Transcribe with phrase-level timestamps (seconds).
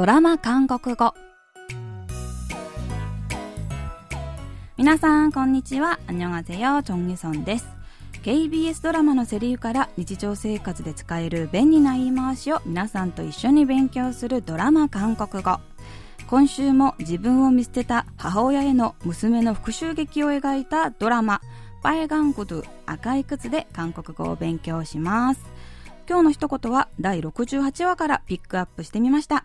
[0.00, 1.12] ドラマ韓国語。
[4.78, 6.00] 皆さんこんにちは。
[6.06, 7.68] アンニョンジョンギソンです。
[8.22, 15.58] KBS ドラマのセリフから日常生活で使える便利な言い回しを皆さんと一緒に勉強するドラマ韓国語。
[16.28, 21.42] 今週も自分を見捨てた母親への娘の復讐劇を描いたドラマ
[21.84, 25.44] 「パイガングドゥ赤い靴」で韓国語を勉強します。
[26.08, 29.44] 今日の一言は第68話からピックアップしてみました。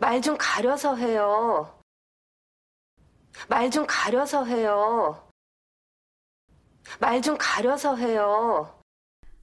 [0.00, 1.78] 말 좀 가려서 해요.
[3.48, 5.28] 말 좀 가려서 해요.
[7.00, 8.78] 말 좀 가려서 해요.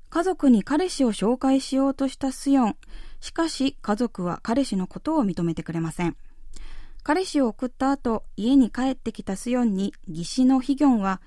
[0.09, 2.75] 家族に彼氏を紹介しようとしたスヨン。
[3.21, 6.17] しかし家族は彼氏のことを認めてくれません。
[7.03, 11.21] 彼氏を送った後、家に帰ってきたスヨンに義士のヒギョンは、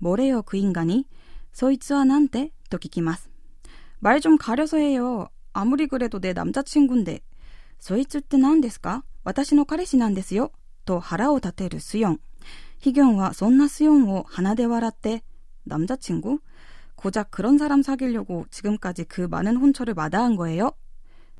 [0.00, 1.06] ボレよクインガに、
[1.52, 3.30] そいつはなんてと聞きます。
[4.00, 5.28] 말좀가려서해 요。
[5.54, 7.22] 아무리그래도내남자친구인 데。
[7.78, 10.52] そいつって何ですか私の彼氏なんですよ。
[10.84, 12.20] と腹を立てるスヨン。
[12.78, 15.22] ヒギョンはそんなスヨンを鼻で笑って、
[15.66, 16.40] 남자친구
[16.96, 20.72] 고작 그런 사람 사귀려고 지금까지 그 많은 혼처를 마다한 거예요?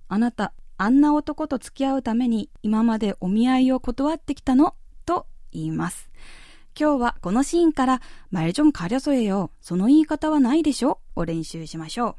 [0.08, 4.74] あなた、あんな男と付き合うために今までお見合いを断ってきたの
[5.06, 6.10] と言います。
[6.78, 8.00] 今日はこのシーンから
[8.32, 12.16] 말좀가려서해요その言い方はないでしょを練習しましょう。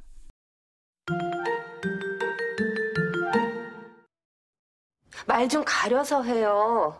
[5.27, 6.93] 말좀가려서해요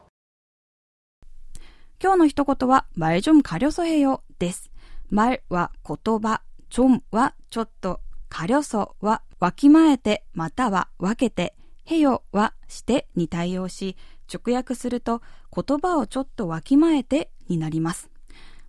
[2.01, 4.71] 今日の一言は말좀가려서해요です。
[5.11, 11.55] 말は言葉、좀はちょっと、かりょそはわきまえてまたは分けて、
[11.85, 13.95] へよはしてに対応し、
[14.33, 15.21] 直訳すると
[15.55, 18.09] 言葉をちょっとわきまえてになります。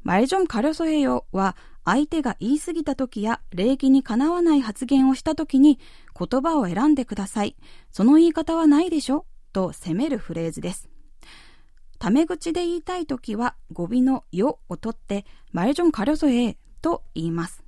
[0.04, 5.78] 말좀가려서해요は相手が言い過ぎた時や礼儀にかなわない発言をした時に
[6.18, 7.56] 言葉を選んでください。
[7.90, 10.89] その言い方はないでしょ と責めるフレーズです。
[11.99, 17.63] タメ口で言いたいときは語尾のよを取ってマレジョンカリソエと言います。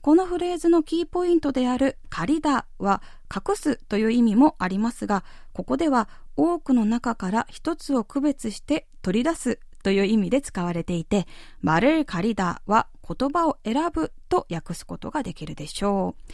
[0.00, 3.02] このフレーズのキーポイントである借りだは
[3.34, 11.26] 隠すという意味もありますが、ここでは多くの中から一つを区別して取り出すという意味で使われていて、
[11.60, 16.32] マル借りだは言葉を選ぶと訳すことができるでしょう。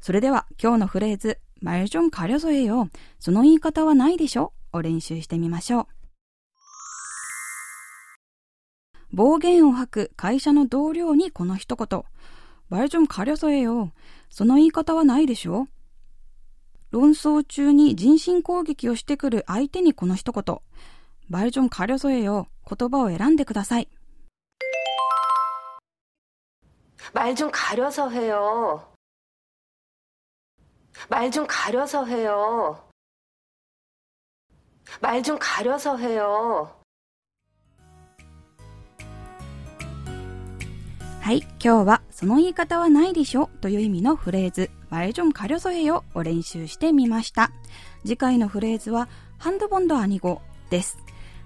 [0.00, 2.89] それでは今日のフレーズ 말좀가려서해よ。
[3.19, 5.87] その言い方はないでしょを練習してみましょう。
[9.11, 12.03] 暴言を吐く会社の同僚にこの一言。
[12.69, 13.91] 말좀가려서해 요。
[14.29, 15.67] その言い方はないでしょ
[16.91, 20.59] 論争中に人身攻撃をしてくる相手にこの一言。
[21.29, 22.47] 말좀가려서해 요。
[22.69, 23.87] 言葉を選んでください。
[27.13, 28.90] 말좀가려서해요
[31.08, 32.78] 말 좀 가려서 해 요.
[35.00, 36.82] 말 좀 가려서 해 요.
[41.22, 47.52] はい、今日はその言い方はないでしょという意味のフレーズ、前좀가려서해요を練習してみました。
[48.02, 49.08] 次回のフレーズは、
[49.38, 50.98] ハンドボンドアニゴです。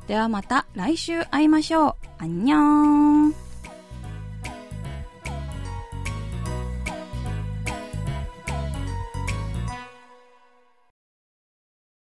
[0.09, 1.95] ではまた来週会いましょう。
[2.19, 3.46] アンニョン。